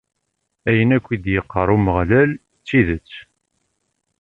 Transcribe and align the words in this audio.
Ayen 0.69 0.89
akk 0.97 1.07
i 1.15 1.17
d-iqqar 1.23 1.67
Umeɣlal, 1.75 2.31
d 2.37 2.61
tidet. 2.67 3.11